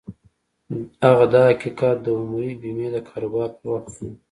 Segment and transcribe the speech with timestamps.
[1.05, 4.17] هغه دا حقيقت د عمري بيمې د کاروبار پر وخت وموند.